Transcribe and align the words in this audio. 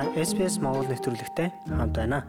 Та 0.00 0.08
SPS 0.16 0.56
Монгол 0.64 0.88
нэвтрүүлэгтэй 0.88 1.52
хамт 1.68 1.92
байна. 1.92 2.24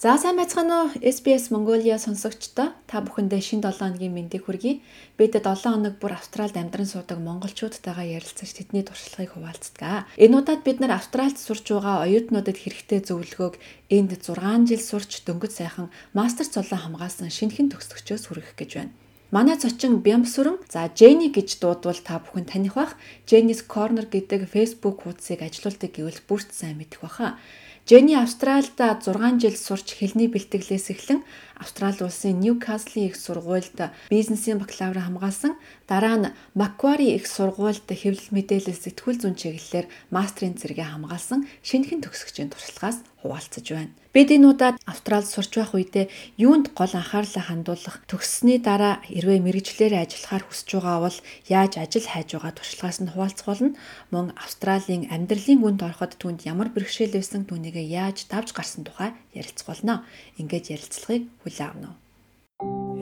За 0.00 0.16
сайн 0.16 0.40
байцгаана 0.40 0.88
уу? 0.88 0.96
SBS 1.04 1.52
Mongolia 1.52 2.00
сонсогчдоо 2.00 2.72
та 2.88 3.04
бүхэндээ 3.04 3.44
шин 3.44 3.60
7 3.60 3.76
хоногийн 3.76 4.16
мэндийг 4.16 4.48
хүргэе. 4.48 4.80
Бид 5.20 5.36
7 5.36 5.52
хоног 5.52 6.00
бүр 6.00 6.16
Австралид 6.16 6.56
амьдран 6.56 6.88
суудаг 6.88 7.20
монголчуудтайгаа 7.20 8.08
ярилцаж 8.08 8.56
тэдний 8.56 8.88
туршлагыг 8.88 9.36
хуваалцдаг. 9.36 10.08
Энэ 10.16 10.32
удаад 10.32 10.64
бид 10.64 10.80
нар 10.80 10.96
Австралид 10.96 11.36
сурч 11.36 11.76
байгаа 11.76 12.08
оюутнуудад 12.08 12.56
хэрэгтэй 12.56 13.04
зөвлөгөөг 13.04 13.60
энд 13.92 14.16
6 14.16 14.32
жил 14.64 14.80
сурч 14.80 15.28
дөнгөж 15.28 15.60
сайхан 15.60 15.92
мастер 16.16 16.48
цолоо 16.48 16.80
хамгаалсан 16.80 17.28
шинэхэн 17.28 17.68
төгсөгчөөс 17.68 18.32
хүргэх 18.32 18.56
гэж 18.56 18.70
байна. 18.80 18.96
Манай 19.36 19.60
зочин 19.60 20.00
Бямсүрэн 20.00 20.56
за 20.72 20.88
Jenny 20.96 21.28
гэж 21.28 21.60
дуудвал 21.60 22.00
та 22.00 22.16
бүхэн 22.24 22.48
таних 22.48 22.72
бах. 22.72 22.96
Jenny's 23.28 23.60
Corner 23.68 24.08
гэдэг 24.08 24.48
Facebook 24.48 25.04
хуудсыг 25.04 25.44
ажилуулдаг 25.44 25.92
гэвэл 25.92 26.24
бүрт 26.24 26.56
сайн 26.56 26.80
мэдэх 26.80 27.04
баха. 27.04 27.36
Jenny 27.84 28.16
Австральд 28.16 28.72
6 28.80 29.12
жил 29.36 29.52
сурч 29.52 29.92
хэлний 29.92 30.32
бэлтгэлээс 30.32 30.88
эхлэн 30.88 31.20
Австрали 31.56 32.04
улсын 32.04 32.40
Ньюкаслийн 32.40 33.08
их 33.08 33.16
сургуульд 33.16 33.78
бизнесийн 34.12 34.58
бакалавр 34.60 35.00
хамгаалсан. 35.00 35.56
Дараа 35.88 36.16
нь 36.20 36.32
Macquarie 36.54 37.16
их 37.16 37.26
сургуульд 37.26 37.88
хэвлэл 37.88 38.34
мэдээлэл 38.36 38.82
сэтгүүл 38.84 39.20
зүйн 39.20 39.36
чиглэлээр 39.40 39.86
мастрын 40.12 40.54
зэрэгээ 40.60 40.88
хамгаалсан 40.92 41.48
шинэхэн 41.64 42.04
төгсөгчийн 42.04 42.52
туршлагаас 42.52 43.00
хуваалцаж 43.26 43.66
байна. 43.72 43.92
Бид 44.16 44.32
энэ 44.32 44.48
удаад 44.48 44.76
Австралид 44.88 45.28
сурч 45.28 45.60
байх 45.60 45.76
үедээ 45.76 46.08
юунд 46.40 46.72
гол 46.72 46.88
анхаарлаа 46.88 47.44
хандуулах, 47.52 48.00
төгссөний 48.08 48.56
дараа 48.64 49.04
хэрвээ 49.04 49.44
мэрэгчлэрээ 49.44 50.08
ажиллахаар 50.08 50.44
хүсэж 50.48 50.68
байгаа 50.80 50.98
бол 51.04 51.18
яаж 51.52 51.72
ажил 51.76 52.06
хайж 52.08 52.28
байгаа 52.32 52.52
туршлагаас 52.56 52.98
нь 53.04 53.12
хуваалцах 53.12 53.44
болно. 53.44 53.76
Мөн 54.08 54.32
Австралийн 54.40 55.12
амьдралын 55.12 55.60
гүнд 55.60 55.80
ороход 55.84 56.16
түнд 56.16 56.48
ямар 56.48 56.72
бэрхшээл 56.72 57.12
байсан 57.12 57.44
түүнийг 57.44 57.76
яаж 57.76 58.24
давж 58.32 58.56
гарсан 58.56 58.88
тухай 58.88 59.12
ярилцах 59.36 59.68
болно. 59.68 60.08
Ингээд 60.40 60.72
ярилцлагыг 60.72 61.28
хүлээн 61.46 61.70
авна 61.70 61.88
уу. 61.94 61.96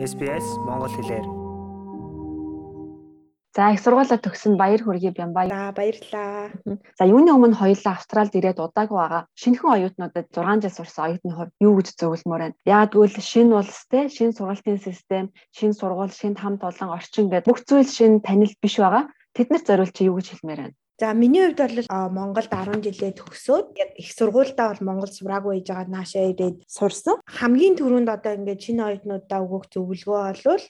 SBS 0.04 0.46
Монгол 0.68 0.92
хэлээр 0.92 1.26
За 3.54 3.70
их 3.70 3.78
сургуулаа 3.80 4.18
төгсөнд 4.18 4.58
баяр 4.58 4.82
хүргэе 4.82 5.14
Бямбай. 5.14 5.46
За 5.46 5.70
баярлалаа. 5.78 6.50
За 6.98 7.04
юуны 7.06 7.30
өмнө 7.30 7.54
хоёулаа 7.54 7.94
Австралид 7.94 8.34
ирээд 8.34 8.58
удаагүй 8.58 8.98
байгаа. 8.98 9.22
Шинэхэн 9.38 9.74
оюутнуудад 9.78 10.26
6 10.34 10.62
жил 10.66 10.74
сурсан 10.74 11.04
оюутны 11.06 11.32
хувьд 11.32 11.54
юу 11.62 11.72
гэж 11.78 11.88
зөвлөмөр 11.94 12.40
байна? 12.42 12.58
Яг 12.66 12.90
гэвэл 12.98 13.14
шинэ 13.14 13.54
улс 13.54 13.78
те, 13.86 14.10
шинэ 14.10 14.34
сургалтын 14.34 14.82
систем, 14.82 15.30
шинэ 15.54 15.78
сургууль, 15.78 16.10
шинэ 16.10 16.34
хамт 16.42 16.66
олон 16.66 16.98
орчин 16.98 17.30
гэдэг 17.30 17.46
бүх 17.46 17.62
зүйл 17.62 17.86
шинэ 17.86 18.26
танил 18.26 18.50
биш 18.58 18.74
байгаа. 18.82 19.06
Тэднэрт 19.38 19.66
зориулж 19.70 19.96
юу 20.02 20.18
гэж 20.18 20.26
хэлмээр 20.34 20.60
байна? 20.66 20.74
За 21.00 21.12
миний 21.12 21.42
хувьд 21.42 21.58
бол 21.58 22.10
Монголд 22.14 22.50
10 22.54 22.86
жилээ 22.86 23.18
төгсөөд 23.18 23.66
яг 23.82 23.90
их 23.98 24.14
сургуультай 24.14 24.66
бол 24.70 24.86
Монгол 24.86 25.10
сураагүй 25.10 25.58
байж 25.58 25.66
байгаа 25.66 25.90
наашаа 25.90 26.30
ирээд 26.30 26.62
сурсан. 26.70 27.18
Хамгийн 27.26 27.74
түрүүнд 27.74 28.06
одоо 28.14 28.38
ингээд 28.38 28.62
шинэ 28.62 28.82
оюутнуудаа 28.86 29.40
өгөх 29.42 29.74
зөвлөгөө 29.74 30.22
бол 30.46 30.64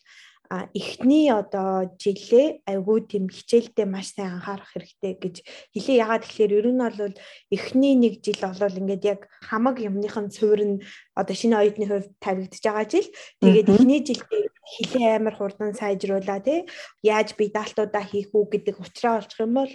а 0.48 0.68
эхний 0.72 1.32
одоо 1.32 1.88
жилээ 1.96 2.64
айгүй 2.68 2.98
тийм 3.08 3.28
хичээлдээ 3.32 3.86
маш 3.88 4.12
сайн 4.12 4.36
анхаарах 4.38 4.70
хэрэгтэй 4.72 5.12
гэж 5.16 5.36
хэлээ. 5.72 6.00
Ягаад 6.04 6.24
тэгэхээр 6.28 6.52
ер 6.60 6.68
нь 6.72 6.84
бол 6.84 7.16
эхний 7.50 7.94
нэг 7.96 8.20
жил 8.20 8.40
болол 8.44 8.80
ингээд 8.80 9.04
яг 9.04 9.20
хамаг 9.40 9.80
юмныхан 9.80 10.28
цувир 10.28 10.60
нь 10.64 10.76
одоо 11.14 11.34
шинэ 11.34 11.56
оюутны 11.58 11.86
хувьд 11.86 12.10
тавигдж 12.20 12.62
байгаа 12.62 12.86
жил. 12.90 13.08
Тэгээд 13.40 13.70
эхний 13.70 14.02
жилдээ 14.02 14.44
хилээ 14.64 15.16
амар 15.20 15.34
хурдан 15.36 15.72
сайжруулаа 15.76 16.40
тий 16.40 16.64
яаж 17.04 17.36
би 17.38 17.52
даалтуудаа 17.52 18.04
хийх 18.04 18.32
үү 18.32 18.44
гэдэг 18.50 18.80
учраа 18.80 19.20
олчих 19.20 19.40
юм 19.44 19.54
бол 19.54 19.70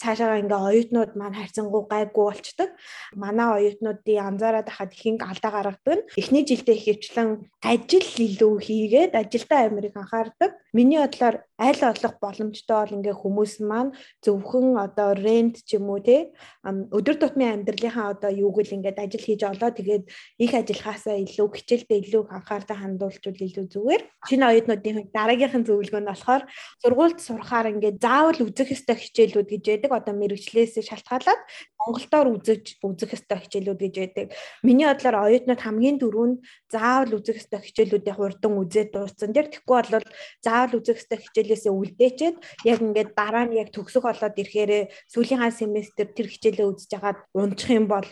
цаашаа 0.00 0.40
ингээ 0.40 0.60
оюутнууд 0.90 1.12
маань 1.14 1.36
хайрцангуй 1.36 1.84
гайгүй 1.92 2.24
болчдөг. 2.24 2.70
Манай 3.14 3.48
оюутнуудын 3.56 4.24
анзаараад 4.28 4.68
хахад 4.72 4.96
ихэнх 4.96 5.22
алдаа 5.28 5.52
гаргадаг 5.52 6.00
эхний 6.16 6.44
жилдээ 6.48 6.78
хөвчлэн 6.80 7.28
ажил 7.60 8.08
илүү 8.26 8.54
хийгээд 8.64 9.12
ажилдаа 9.14 9.68
амирыг 9.68 9.94
анхаардаг. 9.96 10.50
Миний 10.72 10.98
бодлоор 10.98 11.44
аль 11.58 11.82
олох 11.84 12.14
боломжтой 12.22 12.76
бол 12.80 12.94
ингээ 12.96 13.16
хүмүүс 13.20 13.60
маань 13.60 13.92
зөвхөн 14.24 14.80
одоо 14.80 15.12
рент 15.12 15.60
ч 15.66 15.76
юм 15.76 15.90
уу 15.92 16.00
тий 16.00 16.32
өдөр 16.64 17.16
тутмын 17.20 17.60
амьдралынхаа 17.60 18.16
одоо 18.16 18.30
юуг 18.32 18.64
л 18.64 18.74
ингээд 18.76 18.96
ажил 18.96 19.20
хийж 19.20 19.42
олоо 19.44 19.68
тэгээд 19.68 20.04
их 20.40 20.52
ажиллахаасаа 20.56 21.20
илүү 21.20 21.48
хичээлдээ 21.52 21.98
илүү 22.00 22.22
анхаарлаа 22.32 22.78
хандуулжвал 22.80 23.44
илүү 23.44 23.66
зүгээр 23.76 24.02
шинэ 24.28 24.44
оюутнуудын 24.48 24.96
хувьд 25.04 25.12
дараагийнхан 25.16 25.64
зөвлөгөө 25.68 26.00
нь 26.00 26.10
болохоор 26.10 26.42
сургуульд 26.80 27.18
сурахаар 27.20 27.72
ингээд 27.76 27.98
заавал 28.00 28.40
үзэх 28.40 28.68
ёстой 28.76 28.96
хичээлүүд 28.96 29.48
гэж 29.52 29.64
байдаг. 29.68 29.90
Одоо 30.00 30.14
мэрэгчлээс 30.16 30.80
шалтгаалаад 30.80 31.40
Монголоор 31.80 32.28
үзэж 32.36 32.64
үзэх 32.84 33.16
ёстой 33.16 33.38
хичээлүүд 33.40 33.80
гэж 33.80 33.94
байдаг. 34.00 34.26
Миний 34.60 34.84
бодлоор 34.84 35.16
оюутнууд 35.28 35.60
хамгийн 35.64 35.96
түрүүнд 35.96 36.36
заавал 36.68 37.16
үзэх 37.16 37.40
ёстой 37.40 37.60
хичээлүүдээ 37.64 38.14
хурдан 38.16 38.52
үзээд 38.60 38.92
дууссан. 38.92 39.32
Тэр 39.32 39.48
тэгэхгүй 39.48 39.76
бол 39.88 40.04
заавал 40.44 40.59
үзэх 40.68 41.00
ёстой 41.00 41.18
хичээлээсээ 41.24 41.72
үлдээчээд 41.72 42.36
яг 42.68 42.78
ингээд 42.84 43.10
дараа 43.16 43.44
нь 43.48 43.56
яг 43.56 43.72
төгсөх 43.72 44.04
болоод 44.04 44.36
ирэхээр 44.36 44.92
сүүлийнхаа 45.08 45.52
семестр 45.56 46.12
тэр 46.12 46.28
хичээлээ 46.28 46.66
үзэж 46.68 46.90
хагаад 46.92 47.18
унчих 47.32 47.72
юм 47.72 47.88
бол 47.88 48.04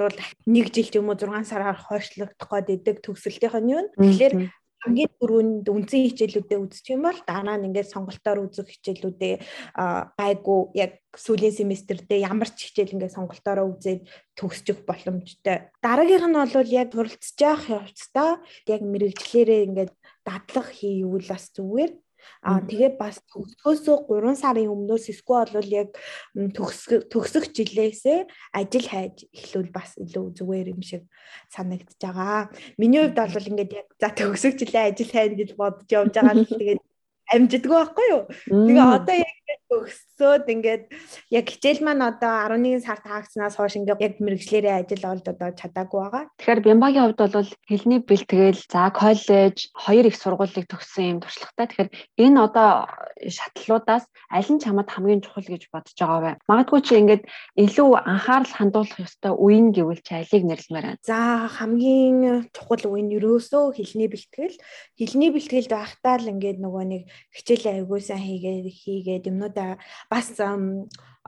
нэг 0.49 0.67
жил 0.73 0.89
ч 0.89 0.95
юм 0.97 1.13
уу 1.13 1.21
6 1.21 1.45
сараар 1.45 1.77
хойшлогдох 1.77 2.49
гээд 2.49 2.69
идэг 2.81 2.97
төгсөлтийнх 3.05 3.61
нь 3.61 3.73
юу. 3.77 3.85
Тэгэхээр 3.93 4.35
хамгийн 4.79 5.11
түрүүнд 5.19 5.67
үндсэн 5.67 6.07
хичээлүүдэд 6.07 6.63
үзчих 6.63 6.95
юм 6.95 7.03
бол 7.11 7.19
дараа 7.27 7.59
нь 7.59 7.67
ингээд 7.67 7.93
сонголтоор 7.93 8.47
үзэх 8.47 8.71
хичээлүүдээ 8.79 9.35
гайгүй 10.15 10.61
яг 10.79 11.03
сүүлийн 11.19 11.55
семестрдээ 11.59 12.23
ямар 12.23 12.47
ч 12.55 12.71
хичээл 12.71 12.95
ингээд 12.95 13.17
сонголтоороо 13.19 13.75
үзээд 13.75 14.07
төгсчих 14.39 14.87
боломжтой. 14.87 15.75
Дараагийнх 15.83 16.31
нь 16.31 16.39
бол 16.39 16.71
яг 16.71 16.89
суралцж 16.95 17.39
явах 17.43 17.67
явцдаа 17.67 18.31
яг 18.71 18.81
мэрэгчлэрээ 18.87 19.67
ингээд 19.67 19.93
дадлах 20.23 20.69
хийвэл 20.71 21.27
бас 21.27 21.51
зүгээр 21.59 21.93
Аа 22.43 22.61
тэгээ 22.63 22.99
бас 22.99 23.21
төгсгөөсөө 23.31 23.97
3 24.09 24.35
сарын 24.39 24.73
өмнөөс 24.73 25.05
эсвэл 25.13 25.53
бол 25.55 25.71
яг 25.73 25.91
төгсөх 27.13 27.45
жилээсээ 27.57 28.19
ажил 28.55 28.87
хайж 28.87 29.27
эхлүүл 29.35 29.71
бас 29.75 29.97
илүү 29.99 30.27
зүгээр 30.39 30.73
юм 30.75 30.83
шиг 30.83 31.05
санагдаж 31.51 31.99
байгаа. 31.99 32.51
Миний 32.79 33.03
хувьд 33.03 33.19
бол 33.19 33.51
ингээд 33.51 33.73
яг 33.75 33.89
за 33.99 34.09
төгсөх 34.15 34.55
жилээ 34.61 34.95
ажил 34.95 35.11
хайна 35.11 35.35
гэж 35.39 35.51
бодож 35.59 35.89
явж 35.89 36.15
байгаа 36.15 36.35
л 36.35 36.47
тэгээд 36.61 36.81
амжидгүй 37.35 37.77
байхгүй 37.77 38.07
юу. 38.13 38.23
Тэгээ 38.49 38.87
одоо 38.97 39.17
яг 39.19 39.37
өгсөөд 39.69 40.45
ингээд 40.49 40.85
яг 41.29 41.47
хичээл 41.53 41.85
маань 41.85 42.01
одоо 42.01 42.49
11 42.49 42.81
сар 42.81 43.01
таагснаас 43.05 43.55
хойш 43.57 43.77
ингээд 43.77 44.01
яг 44.01 44.15
мэрэгчлэрээ 44.19 44.75
ажил 44.81 45.05
олд 45.13 45.27
одоо 45.29 45.51
чадаагүй 45.53 46.01
байгаа. 46.01 46.25
Тэгэхээр 46.41 46.65
Бямбагийн 46.65 47.05
хувьд 47.13 47.21
бол 47.21 47.51
хэлний 47.69 48.01
бэлтгэл, 48.01 48.61
за 48.65 48.89
коллеж, 48.91 49.57
хоёр 49.77 50.05
их 50.09 50.17
сургуулийг 50.17 50.67
төгссөн 50.73 51.05
юм 51.13 51.19
туршлагатай. 51.21 51.67
Тэгэхээр 51.69 51.91
энэ 52.25 52.39
одоо 52.41 52.71
шатлалуудаас 53.29 54.05
аль 54.33 54.51
нь 54.53 54.63
чамд 54.63 54.89
хамгийн 54.89 55.21
чухал 55.21 55.45
гэж 55.45 55.69
бодож 55.73 55.97
байгаа 56.01 56.21
вэ? 56.25 56.33
Магадгүй 56.49 56.81
чи 56.85 56.95
ингээд 57.01 57.23
илүү 57.61 57.89
анхаарал 58.09 58.53
хандуулах 58.57 58.99
ёстой 59.05 59.33
үе 59.37 59.59
нь 59.61 59.73
гэвэл 59.77 60.01
чи 60.01 60.13
алийг 60.17 60.45
нэрлэмээр 60.49 60.87
байна. 60.89 61.03
За 61.05 61.49
хамгийн 61.49 62.49
чухал 62.57 62.85
үе 62.89 63.03
нь 63.05 63.15
ерөөсөө 63.17 63.77
хэлний 63.77 64.09
бэлтгэл. 64.09 64.57
Хэлний 64.97 65.31
бэлтгэлд 65.33 65.71
байхдаа 65.73 66.17
л 66.21 66.31
ингээд 66.33 66.59
нөгөө 66.63 66.85
нэг 66.89 67.03
хичээлээ 67.37 67.85
аягуулсан 67.85 68.21
хийгээд 68.21 68.67
хийгээд 68.69 69.25
юмнуудаа 69.59 69.79
бас 70.11 70.31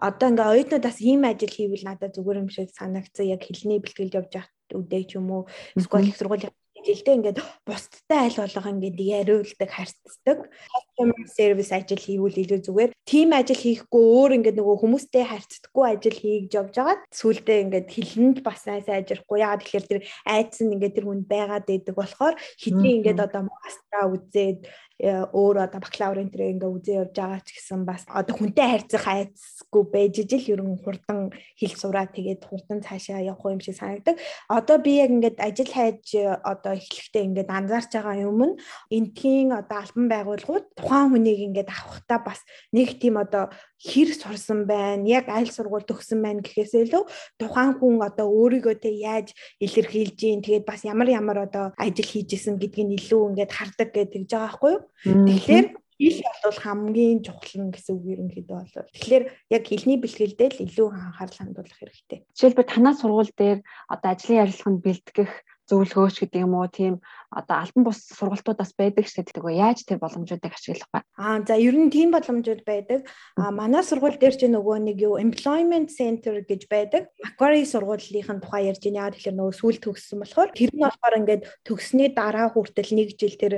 одоо 0.00 0.28
ингээ 0.30 0.50
оюутнуудаас 0.52 0.98
ийм 1.00 1.22
ажил 1.28 1.52
хийвэл 1.52 1.84
надад 1.84 2.14
зүгээр 2.16 2.40
юм 2.42 2.48
шиг 2.48 2.70
санагдсан. 2.72 3.26
Яг 3.34 3.44
хэлний 3.44 3.80
бэлтгэл 3.82 4.16
явж 4.16 4.32
явах 4.32 4.50
үдээ 4.72 5.02
ч 5.04 5.10
юм 5.18 5.28
уу 5.30 5.42
эсвэл 5.76 6.08
их 6.08 6.16
сургуулийн 6.16 6.54
жилдээ 6.80 7.16
ингээд 7.20 7.38
бусдтай 7.68 8.32
аль 8.32 8.40
болох 8.40 8.64
ингээд 8.64 8.96
яриулдаг 8.96 9.68
харьцдаг 9.68 10.38
customer 10.72 11.24
service 11.28 11.72
ажил 11.76 12.00
хийвэл 12.00 12.40
илүү 12.40 12.60
зүгээр. 12.64 12.90
Team 13.04 13.36
ажил 13.36 13.60
хийхгүй 13.60 14.00
өөр 14.00 14.30
ингээд 14.40 14.56
нөгөө 14.56 14.76
хүмүүстэй 14.80 15.24
харьцдаггүй 15.28 15.84
ажил 15.84 16.16
хийж 16.16 16.52
явж 16.56 16.74
байгаад 16.80 17.02
сүулдэ 17.12 17.54
ингээд 17.68 17.88
хилэнд 17.92 18.38
бас 18.40 18.64
сайн 18.64 18.80
сайжрахгүй 18.88 19.44
яагаад 19.44 19.60
тэгэхээр 19.60 19.86
тэр 19.92 20.00
айдас 20.24 20.60
нь 20.64 20.72
ингээд 20.80 20.94
тэр 20.96 21.04
хүнд 21.04 21.26
байгаад 21.28 21.64
байдаг 21.68 21.94
болохоор 22.00 22.34
хэдий 22.56 22.92
ингээд 22.96 23.20
одоо 23.20 23.42
мастра 23.44 24.00
үзээд 24.08 24.60
өөр 25.00 25.64
одоо 25.64 25.80
бакалаврын 25.80 26.28
тэр 26.28 26.52
ингээ 26.52 26.68
үзээ 26.68 26.96
явж 27.00 27.16
байгаа 27.16 27.40
ч 27.40 27.56
гэсэн 27.56 27.88
бас 27.88 28.04
одоо 28.04 28.36
хүнтэй 28.36 28.66
харьцах 28.68 29.04
айцгүй 29.08 29.84
байж 29.88 30.14
ижил 30.20 30.60
ерөн 30.60 30.76
хурдан 30.84 31.32
хэл 31.56 31.74
сураа 31.80 32.04
тэгээд 32.04 32.44
хурдан 32.44 32.84
цаашаа 32.84 33.24
явах 33.24 33.48
юм 33.48 33.64
шиг 33.64 33.80
санагдаг. 33.80 34.20
Одоо 34.52 34.76
би 34.76 35.00
яг 35.00 35.08
ингээд 35.08 35.40
ажил 35.40 35.72
хайж 35.72 36.04
одоо 36.44 36.76
эхлэхдээ 36.76 37.24
ингээд 37.32 37.48
анзаарч 37.48 37.90
байгаа 37.96 38.16
юм 38.20 38.40
нь 38.44 38.54
энтхийн 38.92 39.56
одоо 39.56 39.80
албан 39.80 40.06
байгууллагууд 40.12 40.66
тухайн 40.76 41.08
хүнийг 41.16 41.40
ингээд 41.48 41.72
авахтаа 41.72 42.20
бас 42.20 42.44
нэг 42.76 43.00
тийм 43.00 43.16
одоо 43.16 43.48
хэр 43.80 44.12
сурсан 44.12 44.68
байна, 44.68 45.08
яг 45.08 45.32
аль 45.32 45.48
сургууль 45.48 45.88
төгсөн 45.88 46.20
байна 46.20 46.44
гэхээс 46.44 46.76
илүү 46.84 47.04
тухайн 47.40 47.80
хүн 47.80 48.04
одоо 48.04 48.28
өөрийгөө 48.28 48.76
тэ 48.76 48.92
яаж 48.92 49.32
илэрхийлж 49.56 50.20
гин 50.20 50.44
тэгээд 50.44 50.68
бас 50.68 50.84
ямар 50.84 51.08
ямар 51.08 51.48
одоо 51.48 51.72
ажил 51.80 52.04
хийж 52.04 52.36
исэн 52.36 52.60
гэдгийг 52.60 53.00
илүү 53.00 53.32
ингээд 53.32 53.56
хардаг 53.56 53.88
гэж 53.96 54.08
тэгж 54.12 54.28
байгаа 54.36 54.52
байхгүй 54.52 54.72
юу. 54.76 54.89
Тэгэхээр 55.04 55.66
хэл 56.00 56.40
бол 56.44 56.58
хамгийн 56.64 57.20
чухал 57.20 57.60
нь 57.60 57.72
гэсэн 57.76 57.92
үг 58.00 58.04
ерөнхийдөө 58.08 58.56
бол. 58.56 58.92
Тэгэхээр 58.96 59.24
яг 59.52 59.64
хэлний 59.68 59.98
бэлгэлдээ 60.00 60.48
л 60.56 60.64
илүү 60.64 60.88
анхаарал 60.88 61.38
хандуулах 61.40 61.76
хэрэгтэй. 61.76 62.18
Жишээлбэл 62.32 62.72
танаа 62.72 62.94
сургууль 62.96 63.32
дээр 63.36 63.58
одоо 63.92 64.08
ажлын 64.08 64.40
ярилцлаганд 64.48 64.80
бэлтгэх 64.80 65.32
зөвлөгөөч 65.70 66.16
гэдэг 66.26 66.42
юм 66.42 66.58
уу 66.58 66.66
тийм 66.66 66.98
одоо 67.30 67.62
альбан 67.62 67.86
бус 67.86 68.10
сургалтуудаас 68.10 68.74
байдаг 68.74 69.06
ч 69.06 69.22
гэдэг 69.22 69.38
үү 69.38 69.54
яаж 69.62 69.86
тэр 69.86 70.02
боломжуудыг 70.02 70.50
ашиглах 70.50 70.90
вэ? 70.90 71.00
Аа 71.14 71.38
за 71.46 71.54
ер 71.54 71.78
нь 71.78 71.94
тийм 71.94 72.10
боломжууд 72.10 72.66
байдаг. 72.66 73.06
Аа 73.38 73.54
манай 73.54 73.86
сургууль 73.86 74.18
дээр 74.18 74.34
ч 74.34 74.50
нөгөө 74.50 74.76
нэг 74.90 74.98
юу 74.98 75.14
employment 75.22 75.94
center 75.94 76.42
гэж 76.42 76.66
байдаг. 76.66 77.14
Macquarie 77.22 77.62
сургуулийн 77.62 78.42
тухай 78.42 78.66
ярьж 78.66 78.82
байна. 78.82 79.06
Яг 79.06 79.14
тэгэхээр 79.14 79.38
нөгөө 79.38 79.54
сүүл 79.54 79.78
төгссөн 79.78 80.18
болохоор 80.26 80.50
тэр 80.58 80.70
нь 80.74 80.82
болохоор 80.82 81.18
ингээд 81.22 81.42
төгссний 81.62 82.10
дараа 82.10 82.50
хүртэл 82.50 82.90
нэг 82.98 83.14
жил 83.14 83.36
тэр 83.38 83.54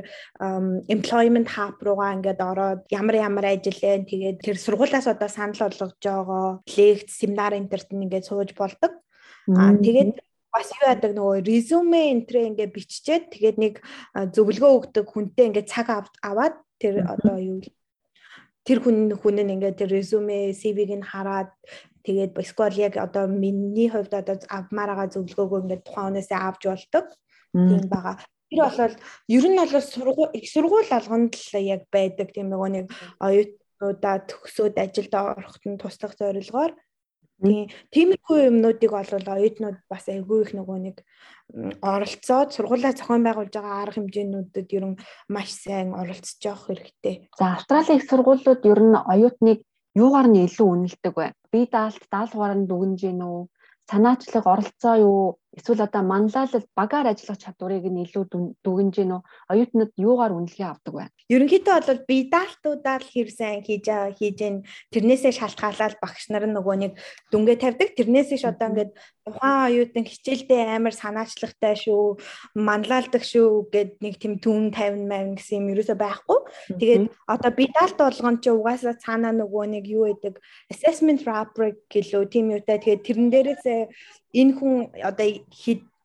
employment 0.93 1.49
hub 1.57 1.81
руугаа 1.81 2.13
ингээд 2.21 2.41
ороод 2.45 2.81
ямар 2.93 3.17
ямар 3.25 3.57
ажил 3.57 3.81
вэ 3.81 4.05
тэгээд 4.05 4.39
тэр 4.45 4.57
сургуулиас 4.61 5.09
одоо 5.09 5.33
санал 5.33 5.57
болгож 5.57 5.97
байгаа 5.97 6.61
лекц 6.77 7.11
семинар 7.17 7.57
интерт 7.57 7.89
ингээд 7.89 8.29
сууж 8.29 8.53
болдог. 8.53 8.93
Аа 9.49 9.73
тэгээд 9.81 10.21
бас 10.53 10.69
юу 10.77 10.85
яадаг 10.85 11.13
нөгөө 11.17 11.45
резюме 11.49 12.01
энтрэ 12.13 12.47
ингээ 12.53 12.69
биччихээд 12.77 13.25
тэгээд 13.33 13.57
нэг 13.65 13.75
зөвлөгөө 14.37 14.73
өгдөг 14.79 15.07
хүнтэй 15.09 15.49
ингээ 15.49 15.65
цаг 15.65 15.89
аваад 16.21 16.61
тэр 16.77 17.09
одоо 17.09 17.37
юу 17.41 17.59
тэр 18.63 18.79
хүн 18.85 19.17
хүн 19.17 19.41
нь 19.43 19.53
ингээ 19.59 19.75
тэр 19.75 19.91
резюме 19.91 20.53
CV-г 20.55 21.01
нь 21.01 21.09
хараад 21.09 21.51
тэгээд 22.07 22.37
эсвэл 22.37 22.77
яг 22.79 22.95
одоо 23.01 23.27
миний 23.27 23.89
хувьд 23.91 24.13
одоо 24.15 24.37
авмаар 24.47 24.91
байгаа 24.95 25.09
зөвлөгөөгөө 25.15 25.61
ингээ 25.63 25.81
тухайн 25.87 26.07
хүнээсээ 26.15 26.39
авч 26.39 26.63
болдог. 26.69 27.07
Тийм 27.53 27.83
байгаа. 27.91 28.17
Тэр 28.51 28.61
болол 28.63 28.95
ер 29.33 29.45
нь 29.49 29.59
бол 29.59 29.75
сургууль 29.81 30.35
их 30.39 30.47
сургууль 30.53 30.91
алгонд 30.95 31.33
л 31.35 31.53
яг 31.59 31.83
байдаг 31.91 32.29
тийм 32.31 32.53
нөгөө 32.53 32.71
нэг 32.77 32.87
оюутнуудаа 33.19 34.17
төгсөөд 34.31 34.77
ажилд 34.79 35.15
ороход 35.15 35.65
нь 35.67 35.81
туслах 35.81 36.15
зорилгоор 36.19 36.73
Тийм. 37.43 37.67
Тиймэрхүү 37.91 38.39
юмнуудыг 38.49 38.91
бол 38.95 39.13
оюутнууд 39.35 39.79
бас 39.91 40.05
айгүй 40.07 40.39
их 40.47 40.53
нөгөө 40.55 40.79
нэг 40.87 40.97
оролцоод 41.83 42.55
сургуулаа 42.55 42.93
зохион 42.95 43.27
байгуулж 43.27 43.53
байгаа 43.53 43.83
арга 43.83 43.99
хэмжээнүүдэд 43.99 44.69
ер 44.79 44.85
нь 44.95 45.01
маш 45.29 45.51
сайн 45.51 45.93
оролцож 45.93 46.41
явах 46.47 46.71
хэрэгтэй. 46.71 47.15
За 47.39 47.59
Австралийн 47.59 47.99
их 47.99 48.07
сургуулиуд 48.07 48.63
ер 48.63 48.81
нь 48.81 48.97
оюутныг 49.13 49.59
юугаар 49.99 50.29
нь 50.31 50.47
илүү 50.47 50.69
үнэлдэг 50.71 51.15
вэ? 51.19 51.27
Бие 51.53 51.67
даалт 51.67 52.03
даалгавар 52.09 52.55
нь 52.57 52.69
дүгнэж 52.71 53.01
гин 53.03 53.21
үү? 53.27 53.43
санаачлаг 53.91 54.47
оролцоо 54.47 54.97
юу 54.97 55.37
эсвэл 55.53 55.85
одоо 55.85 56.03
манлайлал 56.03 56.65
багаар 56.73 57.13
ажиллах 57.13 57.37
чадварыг 57.37 57.85
нь 57.85 58.09
илүү 58.09 58.25
дүгнэж 58.65 58.95
гин 58.97 59.13
үү? 59.21 59.23
Оюутнууд 59.53 59.93
юугаар 60.01 60.33
үнэлгээ 60.33 60.69
авдаг 60.73 60.95
вэ? 60.97 61.05
Ерөнхийдөө 61.29 61.77
бол 61.89 62.03
би 62.09 62.17
даалтуудаа 62.33 62.97
л 63.01 63.09
хэр 63.13 63.29
сайн 63.29 63.61
хийж 63.61 63.85
байгаа 63.85 64.17
хийж 64.17 64.37
гэн 64.41 64.57
тэрнээсээ 64.97 65.33
шалтгаалаад 65.37 66.01
багш 66.01 66.25
нар 66.33 66.49
нөгөө 66.49 66.77
нэг 66.81 66.93
дүнгээ 67.29 67.57
тавьдаг. 67.61 67.89
Тэрнээсээ 67.93 68.39
ш 68.41 68.45
одоо 68.49 68.69
ингээд 68.73 68.93
тухайн 69.29 69.59
оюутан 69.69 70.05
хичээлдээ 70.09 70.61
амар 70.73 70.95
санаачлагтай 70.97 71.75
шүү 71.79 72.19
манлайлдаг 72.59 73.23
шүү 73.23 73.71
гэд 73.71 73.91
нэг 74.03 74.15
тийм 74.19 74.41
түн 74.43 74.73
50 74.75 75.05
маяг 75.07 75.39
гэсэн 75.39 75.63
юм 75.63 75.71
ерөөсөй 75.77 75.99
байхгүй. 76.01 76.39
Тэгээд 76.81 77.05
одоо 77.29 77.51
би 77.55 77.65
даалт 77.71 77.99
болгоом 78.01 78.37
чи 78.43 78.51
угаасаа 78.51 78.99
цаанаа 78.99 79.37
нөгөө 79.37 79.65
нэг 79.79 79.85
юу 79.87 80.11
гэдэг 80.11 80.41
assessment 80.73 81.23
rubric 81.29 81.77
гэлөө 81.93 82.25
тийм 82.33 82.51
юутай. 82.51 82.83
Тэгээд 82.83 83.07
тэрэн 83.07 83.29
дээрээсээ 83.31 83.81
энэ 84.41 84.53
хүн 84.57 84.75
одоо 85.09 85.29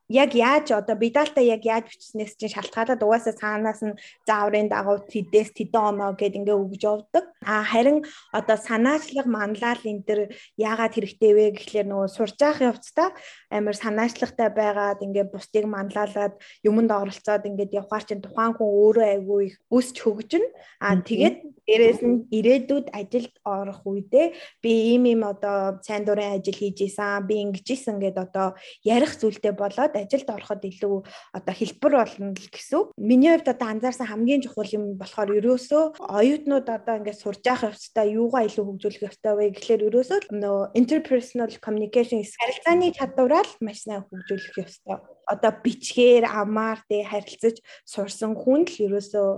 яг 0.08 0.34
яаж 0.34 0.72
одоо 0.72 0.96
бидалта 0.96 1.40
яг 1.40 1.64
яаж 1.64 1.84
бичснээс 1.92 2.32
чинь 2.40 2.52
шалтгаалаад 2.56 3.04
угаасаа 3.04 3.36
цаанаас 3.36 3.80
нь 3.84 3.98
зааврын 4.24 4.68
дагуу 4.72 5.04
тэдээс 5.04 5.52
тэдэн 5.52 5.84
оноо 5.92 6.16
гэд 6.16 6.38
ингээ 6.40 6.56
өгж 6.56 6.80
явдаг. 6.88 7.24
А 7.44 7.60
харин 7.60 8.08
одоо 8.32 8.56
санаачлаг 8.56 9.26
манлал 9.28 9.80
энэ 9.84 10.06
төр 10.08 10.20
яагаад 10.56 10.96
хэрэгтэй 10.96 11.32
вэ 11.36 11.44
гэхлээр 11.60 11.86
нөгөө 11.92 12.08
сурж 12.08 12.40
явах 12.40 12.60
явцдаа 12.72 13.08
амар 13.52 13.76
санаачлагтай 13.76 14.48
байгаад 14.48 15.04
ингээ 15.04 15.26
бусдыг 15.28 15.64
манлайлаад 15.68 16.34
юмд 16.64 16.90
оролцоод 16.90 17.44
ингээд 17.44 17.76
явхаар 17.76 18.04
чинь 18.08 18.24
тухайн 18.24 18.56
хүн 18.56 18.64
өөрөө 18.64 19.06
айгүй 19.12 19.40
их 19.52 19.56
өсч 19.68 19.96
хөгжин. 20.00 20.44
А 20.80 20.96
тэгээд 20.96 21.36
дээрээс 21.68 22.00
нь 22.00 22.24
ирээдүйд 22.32 22.86
ажилд 22.96 23.34
орох 23.44 23.84
үедээ 23.84 24.32
би 24.64 24.72
ийм 24.96 25.04
ийм 25.04 25.22
одоо 25.28 25.76
сайн 25.84 26.08
дурын 26.08 26.40
ажил 26.40 26.56
хийж 26.56 26.88
исэн, 26.88 27.28
би 27.28 27.44
ингэж 27.44 27.66
исэн 27.68 28.00
гэд 28.00 28.16
одоо 28.16 28.56
ярих 28.80 29.12
зүйлтэй 29.20 29.52
болоод 29.52 29.92
ажилд 29.92 30.28
ороход 30.32 30.64
илүү 30.64 30.96
одоо 31.36 31.54
хэлбэр 31.54 31.92
болно 31.92 32.32
л 32.32 32.48
гэсэн. 32.48 32.96
Миний 32.96 33.36
хувьд 33.36 33.52
одоо 33.52 33.68
анзаарсан 33.68 34.08
хамгийн 34.08 34.40
чухал 34.40 34.72
юм 34.72 34.96
болохоор 34.96 35.36
ерөөсөө 35.36 36.00
оюутнууд 36.00 36.66
одоо 36.72 36.94
ингээд 37.04 37.20
сурж 37.20 37.44
явах 37.44 37.76
явцдаа 37.76 38.06
юугаа 38.08 38.48
илүү 38.48 38.64
хөгжүүлэх 38.64 39.08
ёстой 39.12 39.32
вэ 39.36 39.44
гэхлээр 39.52 39.86
ерөөсөө 39.92 40.18
нөө 40.32 40.72
interpersonal 40.80 41.52
communication 41.60 42.24
харилцааны 42.24 42.96
чадвараа 42.96 43.44
л 43.44 43.52
маш 43.60 43.84
сайн 43.84 44.08
хөгжүүлэх 44.08 44.56
ёстой 44.64 44.98
одоо 45.28 45.52
бичгээр 45.64 46.24
амаар 46.24 46.80
тэ 46.88 47.04
харилцаж 47.04 47.60
сурсан 47.84 48.32
хүн 48.32 48.64
л 48.64 48.74
ерөөсөө 48.88 49.28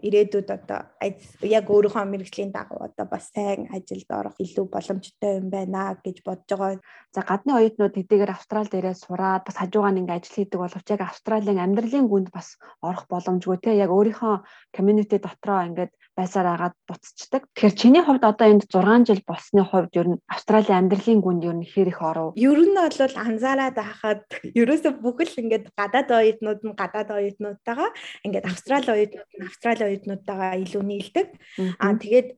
ирээдүйд 0.00 0.48
одоо 0.48 0.80
яг 1.44 1.66
өөрийнхөө 1.68 2.04
мэрэгжлийн 2.08 2.50
дагуу 2.50 2.80
одоо 2.88 3.06
бас 3.06 3.28
сайн 3.34 3.68
ажилд 3.76 4.08
орох 4.08 4.36
илүү 4.40 4.66
боломжтой 4.72 5.32
юм 5.38 5.46
байна 5.52 5.94
гэж 6.04 6.16
бодож 6.26 6.50
байгаа. 6.58 6.80
За 7.14 7.20
гадны 7.22 7.52
оюутнууд 7.54 7.94
хэдийгээр 7.94 8.34
Австрал 8.34 8.66
дээрээ 8.72 8.96
сураад 8.98 9.44
бас 9.44 9.56
хажуугаар 9.60 10.00
ингээ 10.00 10.18
ажил 10.18 10.36
хийдэг 10.36 10.58
боловч 10.58 10.86
яг 10.90 11.02
Австралийн 11.04 11.62
амьдралын 11.62 12.08
гүнд 12.08 12.28
бас 12.32 12.58
орох 12.82 13.04
боломжгүй 13.12 13.58
те 13.62 13.76
яг 13.76 13.90
өөрийнхөө 13.92 14.34
community 14.76 15.16
дотроо 15.20 15.60
ингээд 15.68 15.92
байсаар 16.16 16.46
агаад 16.52 16.74
буцчихдаг. 16.84 17.48
Тэгэхээр 17.56 17.74
чиний 17.80 18.02
хувьд 18.04 18.24
одоо 18.24 18.46
энд 18.52 18.68
6 18.68 19.08
жил 19.08 19.22
болсны 19.24 19.64
хувьд 19.64 19.96
ер 19.96 20.08
нь 20.12 20.20
Австралийн 20.28 20.84
амьдралын 20.84 21.24
гүнд 21.24 21.42
ер 21.48 21.56
нь 21.56 21.64
хэр 21.64 21.88
их 21.88 22.00
оров? 22.04 22.36
Ер 22.36 22.60
нь 22.60 22.76
бол 22.76 23.16
анзаараад 23.16 23.76
байхад 23.80 24.22
ерөөсө 24.52 25.00
бүхэл 25.00 25.40
ингээд 25.40 25.72
гадаад 25.72 26.08
оюутнууд 26.12 26.60
нь 26.68 26.76
гадаад 26.76 27.10
оюутнуудтайгаа 27.16 27.90
ингээд 28.28 28.44
Австрали 28.44 28.88
оюутнууд 28.92 29.30
нь 29.32 29.46
Австрали 29.48 29.82
оюутнуудтайгаа 29.88 30.52
илүү 30.60 30.82
нийлдэг. 30.84 31.26
Аа 31.80 31.96
тэгээд 31.96 32.28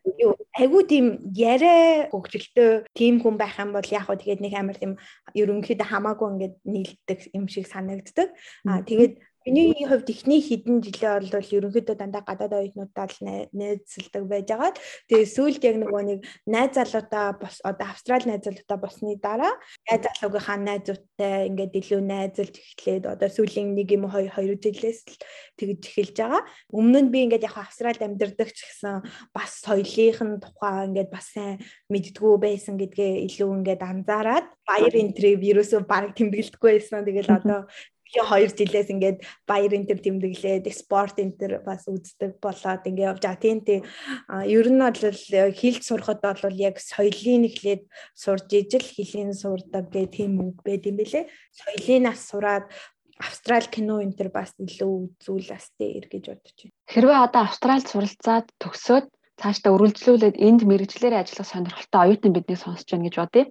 айгүй 0.54 0.82
тийм 0.86 1.06
яриа 1.34 2.06
хөгжилтөө 2.14 2.70
тийм 2.94 3.18
хүн 3.18 3.34
байх 3.42 3.58
юм 3.58 3.74
бол 3.74 3.88
яг 3.90 4.06
хөө 4.06 4.22
тэгээд 4.22 4.40
нэг 4.44 4.54
амар 4.54 4.78
тийм 4.78 4.94
ерөнхийдөө 5.34 5.88
хамаагүй 5.90 6.28
ингээд 6.30 6.54
нийлдэг 6.62 7.18
юм 7.34 7.50
шиг 7.50 7.66
санагддаг. 7.66 8.30
Аа 8.70 8.86
тэгээд 8.86 9.18
Миний 9.44 9.85
хувьд 9.85 10.08
эхний 10.08 10.41
хэдэн 10.41 10.81
жилээ 10.81 11.20
бол 11.20 11.52
ерөнхийдөө 11.52 11.96
дандаа 12.00 12.25
гадаад 12.25 12.64
оюутнуудаа 12.64 13.12
л 13.12 13.19
найзалдаг 13.52 14.25
байж 14.25 14.49
байгаад 14.49 14.76
тэгээ 15.05 15.29
сүүлд 15.37 15.62
яг 15.69 15.76
нөгөө 15.85 16.02
нэг 16.08 16.20
найз 16.49 16.73
залуудаа 16.73 17.37
бос 17.37 17.61
одоо 17.61 17.87
австрал 17.93 18.25
найз 18.25 18.41
залуудаа 18.41 18.79
босны 18.81 19.20
дараа 19.20 19.53
найз 19.84 20.01
залуугийнхаа 20.01 20.58
найзуудтай 20.65 21.53
ингээд 21.53 21.77
илүү 21.77 22.01
найзалж 22.01 22.55
эхлээд 22.56 23.05
одоо 23.05 23.29
сүүлийн 23.29 23.77
нэг 23.77 23.93
юм 23.93 24.08
хоёр 24.08 24.32
хоёр 24.32 24.56
жилээс 24.56 25.13
л 25.13 25.20
тэгж 25.60 25.82
эхэлж 25.93 26.17
байгаа. 26.24 26.43
Өмнө 26.72 27.05
нь 27.05 27.13
би 27.13 27.29
ингээд 27.29 27.44
яг 27.44 27.60
австралид 27.60 28.01
амьдардаг 28.01 28.48
ч 28.48 28.65
гэсэн 28.65 29.05
бас 29.36 29.60
соёлынх 29.60 30.24
нь 30.24 30.41
тухай 30.41 30.89
ингээд 30.89 31.13
бас 31.13 31.29
сайн 31.36 31.60
мэддгүү 31.93 32.34
байсан 32.41 32.81
гэдгээ 32.81 33.29
илүү 33.29 33.51
ингээд 33.60 33.82
анзаараад 33.84 34.46
баяр 34.65 34.94
энтрив 34.96 35.44
ерөөсөө 35.44 35.84
баг 35.84 36.17
тэмдэглэдэггүй 36.17 36.70
байсан. 36.81 37.05
Тэгэл 37.05 37.29
одоо 37.29 37.69
Тэгээ 38.13 38.53
2 38.53 38.58
жилээс 38.61 38.89
ингээд 38.93 39.19
баяр 39.49 39.73
энтер 39.75 39.99
тэмдэглээд 40.05 40.69
спорт 40.70 41.17
энтер 41.19 41.65
бас 41.65 41.89
үздэг 41.89 42.37
болоод 42.39 42.84
ингээд 42.84 43.08
явж 43.11 43.23
байгаа. 43.25 43.41
Тийм 43.41 43.58
тийм. 43.65 43.82
А 44.29 44.44
ер 44.44 44.69
нь 44.69 44.82
бол 44.82 45.01
хилд 45.61 45.82
сурахад 45.82 46.20
бол 46.20 46.56
яг 46.61 46.77
соёлын 46.79 47.49
эхлээд 47.49 47.82
сурж 48.13 48.49
ижил 48.53 48.84
хилийн 48.84 49.32
сурдаг 49.32 49.89
гэх 49.91 50.15
тийм 50.15 50.39
үг 50.39 50.61
байд 50.63 50.84
юм 50.84 51.01
бэлээ. 51.01 51.27
Соёлын 51.51 52.03
нас 52.13 52.20
сураад 52.29 52.69
Австрал 53.19 53.67
кино 53.70 54.03
энтер 54.03 54.29
бас 54.34 54.51
илүү 54.58 54.91
үзүүл 55.23 55.46
бас 55.46 55.70
дээр 55.79 56.11
гэж 56.11 56.25
бодож 56.34 56.56
байна. 56.58 56.75
Хэрвээ 56.91 57.19
одоо 57.27 57.43
Австралид 57.46 57.87
суралцаад 57.87 58.46
төгсөөд 58.58 59.06
цаашдаа 59.39 59.70
үргэлжлүүлээд 59.75 60.37
энд 60.46 60.61
мэрэгчлэрээ 60.67 61.23
ажиллах 61.23 61.49
сонирхолтой 61.51 62.01
оюутан 62.03 62.32
биднийг 62.34 62.58
сонсож 62.58 62.89
байна 62.91 63.06
гэж 63.06 63.17
бодъё. 63.23 63.44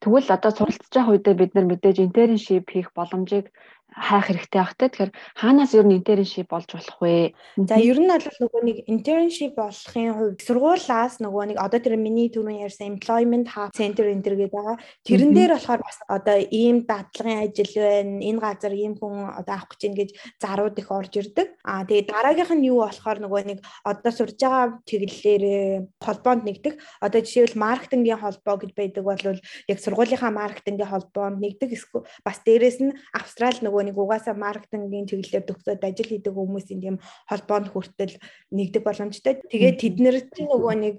Тэгвэл 0.00 0.34
одоо 0.36 0.50
суралцж 0.52 0.92
байгаа 0.92 1.12
үедээ 1.12 1.34
бид 1.40 1.52
нар 1.54 1.66
мэдээж 1.68 1.96
internship 2.04 2.66
хийх 2.68 2.88
боломжийг 2.96 3.46
хайх 3.94 4.26
хэрэгтэй 4.26 4.58
байх 4.58 4.74
те. 4.74 4.90
Тэгэхээр 4.90 5.12
хаанаас 5.38 5.72
ер 5.78 5.86
нь 5.86 6.02
internship 6.02 6.50
болж 6.50 6.66
болох 6.66 6.98
вэ? 6.98 7.30
За 7.62 7.78
ер 7.78 7.98
нь 8.02 8.10
бол 8.10 8.26
нөгөө 8.42 8.62
нэг 8.66 8.78
internship 8.90 9.54
болохын 9.54 10.10
хувьд 10.18 10.40
сургуулаас 10.42 11.22
нөгөө 11.22 11.44
нэг 11.54 11.58
одоо 11.62 11.78
тэр 11.78 11.94
миний 11.94 12.26
түрүүн 12.26 12.66
ярьсан 12.66 12.90
employment 12.90 13.54
hub 13.54 13.70
center 13.70 14.10
энэ 14.10 14.26
төр 14.26 14.34
гэдэг 14.34 14.50
байгаа. 14.50 14.76
Тэрэн 15.06 15.30
дээр 15.30 15.52
болохоор 15.54 15.80
бас 15.86 15.98
одоо 16.10 16.38
ийм 16.50 16.82
дадлагын 16.90 17.46
ажил 17.46 17.70
байна. 17.78 18.18
Энэ 18.18 18.42
газар 18.42 18.74
ийм 18.74 18.98
хүн 18.98 19.30
одоо 19.30 19.54
авах 19.54 19.70
гэж 19.70 19.80
байна 19.86 19.98
гэж 20.02 20.10
зарууд 20.42 20.74
их 20.74 20.90
орж 20.90 21.12
ирдэг. 21.14 21.48
Аа 21.62 21.86
тэгээд 21.86 22.10
дараагийнх 22.10 22.52
нь 22.58 22.66
юу 22.74 22.82
болохоор 22.82 23.18
нөгөө 23.22 23.42
нэг 23.46 23.58
одоо 23.86 24.10
сурж 24.10 24.34
байгаа 24.42 24.82
чиглэлээр 24.90 25.86
холбоонд 26.02 26.42
нэгдэг. 26.42 26.82
Одоо 26.98 27.20
жишээлбэл 27.22 27.62
маркетингийн 27.62 28.18
холбоо 28.18 28.58
гэж 28.58 28.70
байдаг 28.74 29.02
бол 29.06 29.22
яг 29.70 29.78
сургуулийнхаа 29.78 30.34
маркетингийн 30.34 30.90
холбоонд 30.90 31.38
нэгдэг. 31.38 31.70
Бас 32.26 32.42
дээрэс 32.42 32.82
нь 32.82 32.92
Австрали 33.14 33.62
нөгөө 33.62 33.83
нөгөө 33.83 33.83
нэг 33.88 33.96
угаасаа 33.96 34.36
маркетингийн 34.36 35.08
чиглэлээр 35.08 35.48
төгсөөд 35.48 35.80
ажил 35.80 36.10
хийдэг 36.12 36.34
хүмүүсийн 36.36 36.80
тийм 36.84 36.96
холбоонд 37.30 37.72
хүртэл 37.72 38.20
нэгдэх 38.52 38.84
боломжтой. 38.84 39.40
Тэгээд 39.48 39.80
тэд 39.80 39.96
нэр 40.04 40.16
чинь 40.28 40.52
нөгөө 40.52 40.74
нэг 40.84 40.94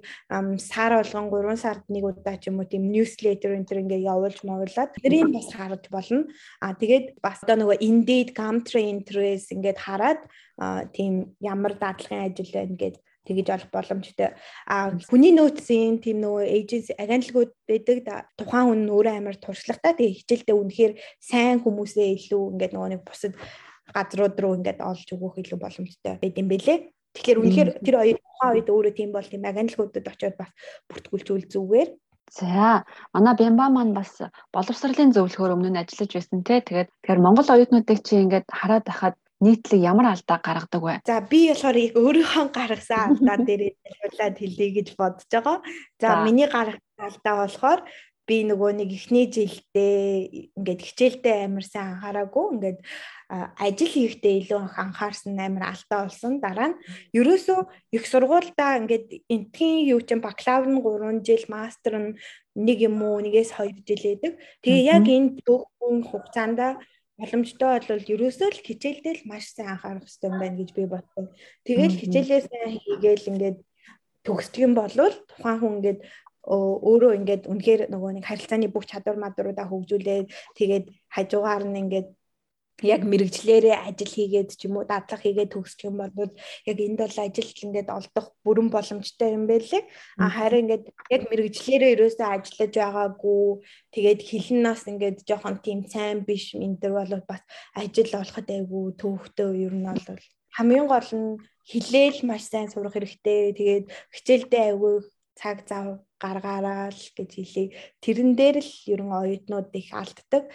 сар 0.58 0.98
болгон 0.98 1.30
3 1.30 1.62
сард 1.62 1.84
нэг 1.86 2.10
удаа 2.10 2.36
ч 2.42 2.50
юм 2.50 2.58
уу 2.58 2.66
тийм 2.66 2.90
newsletter 2.90 3.54
энэ 3.54 3.68
төр 3.70 3.82
ингээ 3.86 4.10
явуулж 4.10 4.42
мовлаад 4.42 4.98
тэрийг 4.98 5.30
бас 5.30 5.48
харж 5.54 5.86
болно. 5.94 6.26
А 6.58 6.74
тэгээд 6.74 7.22
бас 7.22 7.38
одоо 7.46 7.62
нөгөө 7.62 7.78
Indeed, 7.86 8.34
Gumtree, 8.34 8.96
Pinterest 8.96 9.52
ингээд 9.52 9.78
хараад 9.78 10.20
тийм 10.96 11.36
ямар 11.40 11.76
даатлагын 11.76 12.26
ажил 12.26 12.50
байна 12.52 12.76
гэдээ 12.76 13.02
тэгэж 13.26 13.46
олох 13.50 13.70
боломжтой. 13.74 14.38
А 14.70 14.94
хүний 15.10 15.34
нөөцийн 15.34 15.98
тийм 15.98 16.22
нөгөө 16.22 16.44
эйженси 16.46 16.94
агентлагууд 16.94 17.52
байдаг 17.66 18.30
тухайн 18.38 18.66
хүн 18.70 18.82
өөрөө 18.86 19.14
амар 19.18 19.36
туршлагатай 19.36 19.92
тэгээ 19.98 20.18
хичээлдээ 20.22 20.56
үнэхээр 20.56 20.92
сайн 21.18 21.58
хүмүүсээ 21.60 22.08
илүү 22.16 22.42
ингээд 22.54 22.72
нөгөө 22.72 22.90
нэг 22.94 23.02
бусад 23.02 23.34
газрууд 23.90 24.36
руу 24.40 24.54
ингээд 24.56 24.80
олж 24.80 25.06
өгөх 25.10 25.42
илүү 25.42 25.58
боломжтой 25.58 26.14
байд 26.22 26.38
юм 26.38 26.48
бэлээ. 26.50 26.78
Тэгэхээр 27.14 27.40
үнэхээр 27.42 27.70
тэр 27.80 27.96
хоёр 27.96 28.18
тухайн 28.20 28.54
үед 28.54 28.68
өөрөө 28.70 28.92
тийм 28.94 29.10
бол 29.12 29.26
тийм 29.26 29.42
агентлагуудад 29.46 30.06
очиод 30.06 30.36
бас 30.36 30.50
бүртгүүлжүүл 30.90 31.46
зүгээр. 31.48 31.90
За, 32.30 32.84
манай 33.14 33.34
Бямба 33.38 33.70
маань 33.70 33.94
бас 33.94 34.18
боловсролын 34.50 35.14
зөвлөхөөр 35.14 35.54
өмнө 35.54 35.70
нь 35.70 35.80
ажиллаж 35.80 36.10
байсан 36.10 36.42
те. 36.42 36.58
Тэгээд 36.60 36.90
тэгэхээр 36.90 37.22
Монгол 37.22 37.48
оюутнуудыг 37.54 37.98
чи 38.02 38.18
ингээд 38.18 38.50
хараад 38.50 38.84
байхад 38.84 39.14
нийтлэг 39.40 39.80
ямар 39.80 40.12
алдаа 40.12 40.38
гаргадаг 40.40 40.82
вэ? 40.82 40.94
За 41.04 41.20
би 41.20 41.52
болохоор 41.52 41.76
яг 41.76 41.94
өөрийнхөө 42.00 42.46
гаргасан 42.56 43.20
алдаа 43.20 43.36
дээрээ 43.44 43.72
тайлбарлаад 43.84 44.36
хэлье 44.40 44.68
гэж 44.76 44.88
бодож 44.96 45.28
байгаа. 45.28 45.58
За 46.00 46.08
миний 46.24 46.48
гаргасан 46.48 47.00
алдаа 47.00 47.34
болохоор 47.44 47.80
би 48.26 48.42
нөгөө 48.42 48.70
нэг 48.82 48.90
эхний 48.90 49.30
жилдээ 49.30 50.58
ингээд 50.58 50.80
хичээлдээ 50.82 51.36
амар 51.46 51.62
сайн 51.62 51.94
анхаараагүй 51.94 52.46
ингээд 52.58 52.78
ажил 53.30 53.90
хийхдээ 53.94 54.34
илүү 54.42 54.60
анхаарсан 54.82 55.38
амар 55.38 55.70
алдаа 55.70 56.10
болсон. 56.10 56.42
Дараа 56.42 56.74
нь 56.74 56.78
ерөөсөө 57.14 57.60
их 57.94 58.04
сургуультай 58.10 58.82
ингээд 58.82 59.06
энтхийн 59.30 59.86
юу 59.94 60.02
ч 60.02 60.18
бакалавр 60.18 60.66
нь 60.66 60.82
3 60.82 61.22
жил, 61.22 61.44
мастер 61.46 61.94
нь 62.02 62.10
нэг 62.58 62.78
юм 62.82 62.98
уу, 63.06 63.22
нэгээс 63.22 63.62
2 63.62 63.86
жил 63.86 64.02
байдаг. 64.02 64.32
Тэгээ 64.62 64.86
яг 64.90 65.06
энэ 65.06 65.38
дүүхэн 65.46 65.96
хугацаанд 66.10 66.58
боломжтой 67.16 67.80
бол 67.88 68.04
ерөөсөө 68.14 68.48
л 68.52 68.64
хичээлдээ 68.66 69.14
л 69.24 69.28
маш 69.30 69.44
сайн 69.56 69.72
анхаарах 69.74 70.04
хэрэгтэй 70.04 70.28
юм 70.28 70.36
байна 70.40 70.56
гэж 70.60 70.70
би 70.76 70.84
бодсон. 70.84 71.26
Тэгэл 71.64 72.00
хичээлээ 72.00 72.40
сайн 72.44 72.72
хийгээл 72.76 73.30
ингээд 73.32 73.58
төгсдөг 74.26 74.62
юм 74.68 74.74
бол 74.76 74.92
тухайн 74.92 75.58
хүн 75.60 75.76
ингээд 75.80 76.00
өөрөө 76.46 77.12
ингээд 77.18 77.42
үнэхээр 77.50 77.82
нөгөө 77.90 78.10
нэг 78.20 78.24
харилцааны 78.28 78.68
бүх 78.70 78.86
чадвар 78.86 79.18
мадруудаа 79.18 79.66
хөгжүүлээд 79.66 80.26
тэгээд 80.54 80.84
хажуугаар 81.10 81.64
нь 81.66 81.80
ингээд 81.82 82.08
яг 82.82 83.02
мэрэгчлэрээ 83.08 83.76
ажил 83.88 84.12
хийгээд 84.12 84.50
ч 84.58 84.68
юм 84.68 84.76
уу 84.76 84.84
дадлага 84.84 85.24
хийгээд 85.24 85.52
төгсчих 85.56 85.88
юм 85.88 85.96
бол 85.96 86.32
яг 86.68 86.78
энд 86.80 86.98
бол 87.00 87.16
ажилт 87.24 87.58
ингээд 87.64 87.88
олдох 87.88 88.26
бүрэн 88.44 88.68
боломжтой 88.68 89.32
юм 89.32 89.48
байлээ. 89.48 89.82
А 90.20 90.28
харин 90.28 90.68
ингээд 90.68 90.84
яг 91.08 91.22
мэрэгчлэрээ 91.30 91.94
ерөөсөө 91.96 92.28
ажиллаж 92.28 92.72
байгаагүй 92.76 93.44
тэгээд 93.96 94.20
хэлэн 94.28 94.60
нас 94.60 94.84
ингээд 94.84 95.24
жоохон 95.24 95.56
тийм 95.64 95.80
сайн 95.88 96.28
биш 96.28 96.52
энэ 96.52 96.76
төр 96.76 96.92
бол 97.00 97.24
бас 97.24 97.42
ажил 97.72 98.12
олоход 98.12 98.48
айгүй 98.52 98.84
төвхтөө 99.00 99.50
ер 99.56 99.72
нь 99.72 99.88
бол 99.88 100.20
хамгийн 100.56 100.86
гол 100.88 101.10
нь 101.16 101.40
хилээл 101.68 102.20
маш 102.28 102.44
сайн 102.48 102.68
сурах 102.70 102.94
хэрэгтэй. 102.94 103.52
Тэгээд 103.58 103.84
хичээлдээ 104.14 104.62
айгүй 104.70 104.94
цаг 105.36 105.68
зав 105.68 106.00
гаргаараа 106.16 106.88
л 106.88 107.04
гэж 107.12 107.30
хэлээ. 107.36 107.68
Тэрэн 108.00 108.32
дээр 108.32 108.64
л 108.64 108.72
ерөн 108.88 109.12
оюутнууд 109.12 109.68
их 109.76 109.92
алддаг. 109.92 110.48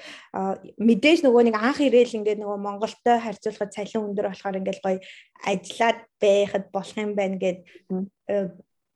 Мэдээж 0.82 1.22
нөгөө 1.22 1.44
нэг 1.54 1.56
анх 1.62 1.80
ирээл 1.86 2.18
ингээд 2.18 2.42
нөгөө 2.42 2.58
Монголтой 2.58 3.22
харьцуулахад 3.22 3.70
цалин 3.78 4.10
өндөр 4.10 4.34
болохоор 4.34 4.58
ингээд 4.58 4.82
гоё 4.82 4.98
ажиллаад 5.46 6.00
байхад 6.18 6.66
болох 6.74 6.98
юм 6.98 7.14
байна 7.14 7.38
гэд 7.38 7.60
э, 8.26 8.50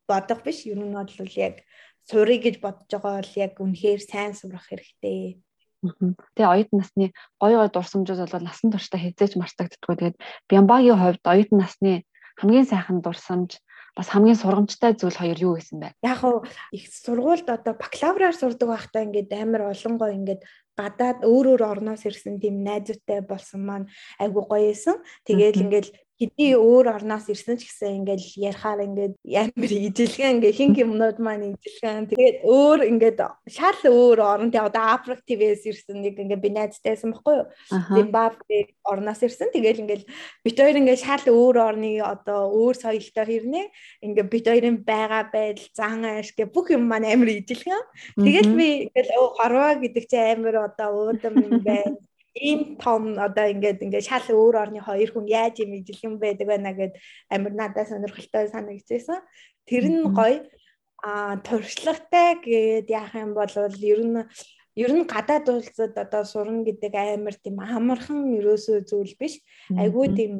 бодох 0.09 0.41
биш. 0.41 0.65
Ер 0.65 0.81
нь 0.81 0.89
бол 0.89 1.05
яг 1.37 1.61
сурыг 2.09 2.41
гэж 2.41 2.55
бодож 2.65 2.89
байгаа 2.89 3.21
бол 3.21 3.33
яг 3.37 3.53
үнэхээр 3.61 4.01
сайн 4.01 4.33
сурах 4.33 4.65
хэрэгтэй. 4.65 5.37
Тэгээ 5.85 6.49
оюутан 6.49 6.81
насны 6.81 7.13
гоё 7.37 7.61
гоё 7.61 7.69
дурсамжууд 7.69 8.33
бол 8.33 8.45
насан 8.45 8.73
туршдаа 8.73 8.97
хязгаарч 9.01 9.37
мартагддаггүй. 9.37 9.95
Тэгээд 10.01 10.17
Бямбагийн 10.49 10.97
хувьд 10.97 11.21
оюутан 11.29 11.61
насны 11.61 12.09
хамгийн 12.41 12.65
сайхан 12.65 13.05
дурсамж 13.05 13.61
бас 13.95 14.11
хамгийн 14.11 14.35
сургамжтай 14.35 14.93
зүйл 14.99 15.15
хоёр 15.15 15.39
юу 15.39 15.53
гэсэн 15.55 15.79
бэ? 15.79 15.89
Яг 16.03 16.19
уу 16.27 16.43
их 16.75 16.91
сургуульд 16.91 17.47
одоо 17.47 17.73
бакалавраар 17.79 18.35
сурдаг 18.35 18.67
байхдаа 18.67 19.07
ингээд 19.07 19.31
амар 19.31 19.71
олон 19.71 19.95
гоо 19.95 20.11
ингээд 20.11 20.43
гадаад 20.75 21.23
өөр 21.23 21.55
өөр 21.55 21.63
орноос 21.63 22.03
ирсэн 22.03 22.35
тийм 22.43 22.59
найзуутай 22.67 23.23
болсон 23.23 23.63
маань 23.63 23.87
айгу 24.19 24.43
гоё 24.43 24.75
исэн. 24.75 24.99
Тэгээд 25.23 25.55
ингээд 25.63 25.87
хэдий 26.15 26.55
өөр 26.55 26.87
орноос 26.95 27.27
ирсэн 27.27 27.59
ч 27.59 27.67
гэсэн 27.67 27.99
ингээл 27.99 28.27
ярихаар 28.47 28.87
ингээд 28.87 29.15
ямар 29.27 29.71
ижилхэн 29.71 30.39
ингээ 30.39 30.55
хин 30.55 30.71
юмнууд 30.71 31.19
маань 31.19 31.59
ижилхэн. 31.59 32.07
Тэгээд 32.07 32.37
өөр 32.47 32.79
ингээд 32.87 33.19
шал 33.51 33.79
өөр 33.83 34.19
орон 34.23 34.47
тий 34.47 34.63
одоо 34.63 34.95
Африктивээс 34.95 35.67
ирсэн 35.67 35.99
нэг 35.99 36.15
ингээ 36.15 36.39
би 36.39 36.49
найзтайсан 36.55 37.11
байхгүй 37.11 37.35
юу? 37.35 37.47
Зимбабве 37.91 38.71
орноос 38.87 39.19
ирсэн. 39.27 39.51
Тэгээд 39.51 39.81
ингээл 39.83 40.07
бит 40.47 40.55
хоёр 40.55 40.79
ингээ 40.79 40.97
шал 41.03 41.25
өөр 41.27 41.55
орны 41.59 41.99
одоо 41.99 42.47
өөр 42.47 42.75
соёлтой 42.79 43.25
хэрнээ 43.27 43.65
ингээ 44.07 44.31
бит 44.31 44.47
хоёрын 44.47 44.77
байгаа 44.87 45.27
байдал 45.27 45.67
зан 45.75 45.99
ааш 46.07 46.31
гэ 46.31 46.47
бүх 46.47 46.71
юм 46.71 46.87
маань 46.87 47.11
амар 47.11 47.43
ижилхэн. 47.43 47.83
Тэгээд 48.15 48.49
би 48.55 48.67
ингээл 48.87 49.35
хорвоо 49.35 49.83
гэдэг 49.83 50.03
чинь 50.07 50.31
амар 50.31 50.71
одоо 50.71 51.11
уудам 51.11 51.35
юм 51.43 51.59
байна 51.59 51.99
ийм 52.35 52.75
том 52.75 53.15
одоо 53.15 53.47
ингээд 53.47 53.79
ингээд 53.79 54.07
шал 54.11 54.27
өөр 54.27 54.55
орны 54.63 54.81
хоёр 54.83 55.09
хүн 55.11 55.25
яаж 55.27 55.55
юм 55.63 55.71
ижил 55.79 55.99
юм 56.03 56.15
байдаг 56.19 56.47
байна 56.51 56.75
гэд 56.75 56.93
амир 57.31 57.53
надад 57.55 57.87
сонирхолтой 57.87 58.51
санагдчихсан. 58.51 59.23
Тэр 59.63 59.85
нь 59.87 60.03
гоё 60.11 60.43
а 60.99 61.37
туршлагатай 61.47 62.35
гэд 62.43 62.87
яах 62.91 63.15
юм 63.15 63.31
бол 63.33 63.47
ер 63.91 64.01
нь 64.03 64.19
ер 64.75 64.91
нь 64.91 65.07
гадаад 65.07 65.47
улсад 65.47 65.95
одоо 65.95 66.23
сурна 66.27 66.67
гэдэг 66.67 66.93
амар 66.95 67.35
тийм 67.39 67.57
амархан 67.63 68.35
ерөөсөө 68.39 68.77
зүйл 68.89 69.15
биш. 69.15 69.39
Айгүй 69.71 70.07
тийм 70.19 70.31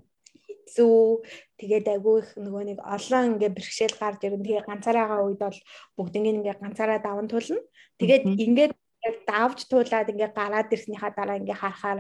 хэцүү 0.43 1.23
тэгээд 1.59 1.85
айгүй 1.95 2.15
их 2.19 2.29
нөгөө 2.35 2.63
нэг 2.75 2.79
олон 2.83 3.39
ингээ 3.39 3.55
бэрхшээл 3.55 3.95
гарч 3.95 4.19
ирэн 4.27 4.43
тэгээ 4.43 4.67
ганцаараагаа 4.67 5.19
үед 5.23 5.39
бол 5.39 5.59
бүгднийг 5.95 6.35
ингээ 6.43 6.59
ганцаараа 6.59 6.99
даван 6.99 7.27
тулна. 7.31 7.63
Тэгээд 7.99 8.23
ингээд 8.45 8.73
яг 9.07 9.15
давж 9.29 9.59
туулаад 9.69 10.11
ингээ 10.11 10.31
гараад 10.33 10.73
ирснийхаа 10.73 11.11
дараа 11.15 11.37
ингээ 11.39 11.61
харахаар 11.61 11.99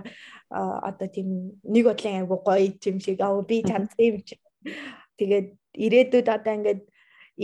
одоо 0.89 1.07
тийм 1.07 1.59
нэг 1.63 1.83
бодлын 1.85 2.17
айгу 2.19 2.37
гоё 2.41 2.73
юм 2.89 2.97
шиг 2.99 3.21
аа 3.21 3.41
би 3.41 3.61
чадсан 3.69 4.01
юм 4.09 4.17
чи. 4.27 4.35
Тэгээд 5.19 5.47
ирээдүйд 5.85 6.27
одоо 6.37 6.53
ингээд 6.57 6.81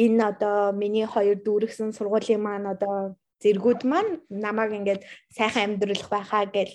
энэ 0.03 0.24
одоо 0.32 0.72
миний 0.82 1.06
хоёр 1.06 1.38
дүүргсэн 1.46 1.91
сургуулийн 1.94 2.41
маань 2.41 2.68
одоо 2.74 3.15
зэргүүд 3.44 3.82
маань 3.91 4.12
намайг 4.30 4.72
ингээд 4.80 5.01
сайхан 5.38 5.63
амьдруулах 5.75 6.10
байхаа 6.10 6.46
гэж 6.46 6.72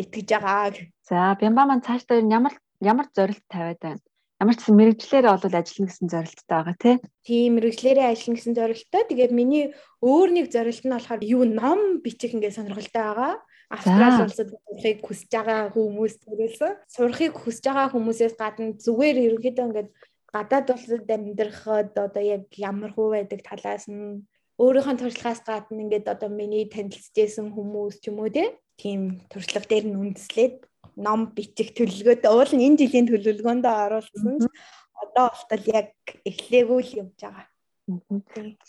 итгэж 0.00 0.28
байгаа. 0.32 0.72
За 1.08 1.36
Бямба 1.40 1.62
маань 1.66 1.84
цаашдаа 1.86 2.18
ямар 2.38 2.54
ямар 2.80 3.06
зорилт 3.16 3.44
тавиад 3.48 3.80
байна? 3.80 4.02
Ямар 4.40 4.56
ч 4.56 4.64
гэсэн 4.64 4.76
мэрэгчлэрээ 4.80 5.36
бол 5.36 5.52
ажиллана 5.52 5.88
гэсэн 5.92 6.08
зорилттой 6.08 6.48
байгаа 6.48 6.76
тий. 6.80 6.96
Тийм 7.28 7.50
мэрэгчлэрээ 7.60 8.08
ажиллана 8.08 8.36
гэсэн 8.40 8.54
зорилттой. 8.56 9.02
Тэгээд 9.04 9.32
миний 9.36 9.64
өөр 10.00 10.28
нэг 10.32 10.46
зорилт 10.48 10.80
нь 10.80 10.94
болохоор 10.96 11.20
юу 11.20 11.44
ном 11.44 12.00
бичих 12.00 12.32
ингээд 12.32 12.56
сонирхолтой 12.56 13.04
байгаа. 13.04 13.34
Австрали 13.68 14.24
улсад 14.24 14.48
сурахыг 14.48 14.98
хүсэж 15.04 15.30
байгаа 15.30 15.70
хүмүүс 15.76 16.14
төрөлсөн. 16.24 16.72
Сурахыг 16.88 17.34
хүсэж 17.36 17.64
байгаа 17.68 17.92
хүмүүсээс 17.92 18.34
гадна 18.40 18.74
зүгээр 18.80 19.16
ерөнхийдөө 19.28 19.66
ингээд 19.68 19.90
гадаад 20.32 20.66
улсад 20.72 21.04
амьдрахад 21.04 21.92
одоо 22.00 22.24
яг 22.24 22.48
ямар 22.56 22.96
хөө 22.96 23.20
байдаг 23.20 23.40
талаас 23.44 23.92
нь 23.92 24.24
өөрийнхөө 24.56 24.96
туршлагаас 25.04 25.40
гадна 25.44 25.84
ингээд 25.84 26.06
одоо 26.08 26.32
миний 26.32 26.64
танилцжсэн 26.64 27.52
хүмүүс 27.52 28.00
ч 28.00 28.08
юм 28.08 28.24
уу 28.24 28.32
тийм 28.80 29.20
туршлага 29.28 29.68
дээр 29.68 29.86
нь 29.92 30.00
үндэслээд 30.00 30.69
ном 31.06 31.32
бичих 31.36 31.72
төлөвлөгөөд 31.76 32.22
уул 32.28 32.52
нь 32.54 32.64
энэ 32.66 32.80
жилийн 32.80 33.08
төлөвлөгөөнд 33.08 33.64
оруулсан 33.64 34.36
ч 34.40 34.44
одоо 35.02 35.26
болтол 35.32 35.64
яг 35.72 35.96
эхлэегүй 36.28 36.80
л 36.84 36.98
явж 37.02 37.18
байгаа. 37.24 37.46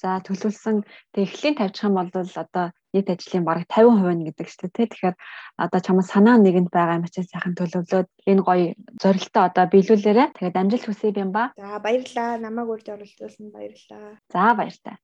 За 0.01 0.17
төлөвлөсөн 0.25 0.81
тэг 1.13 1.21
эхлийн 1.29 1.55
тавьчих 1.57 1.85
юм 1.85 1.95
бол 1.99 2.09
одоо 2.09 2.65
нийт 2.93 3.07
ажлын 3.13 3.45
бараг 3.45 3.69
50% 3.69 4.17
нь 4.17 4.25
гэдэг 4.25 4.47
шүү 4.49 4.69
дээ. 4.73 4.89
Тэгэхээр 4.89 5.15
одоо 5.61 5.79
чамд 5.85 6.05
санаа 6.09 6.41
нэгэнд 6.41 6.73
байгаа 6.73 6.97
юм 6.97 7.05
чинь 7.05 7.29
сайхан 7.29 7.53
төлөвлөөд 7.53 8.07
энэ 8.25 8.41
гоё 8.41 8.73
зорилтоо 8.97 9.43
одоо 9.45 9.65
биелүүлээрэ. 9.69 10.33
Тэгээд 10.35 10.57
амжилт 10.57 10.85
хүсье 10.89 11.13
юм 11.13 11.31
ба. 11.31 11.53
За 11.53 11.77
баярлалаа. 11.77 12.41
Намайг 12.41 12.67
урьж 12.73 12.87
оролцуулсан 12.89 13.53
баярлалаа. 13.53 14.17
За 14.33 14.57
баярлалаа. 14.57 14.97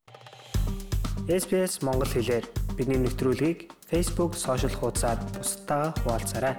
SPS 1.28 1.84
Монгол 1.84 2.08
хэлээр 2.08 2.46
бидний 2.80 3.00
нэвтрүүлгийг 3.04 3.70
Facebook 3.92 4.34
сошиал 4.34 4.74
хуудасаар 4.80 5.20
бусдаа 5.36 5.92
хуваалцаарай. 6.02 6.56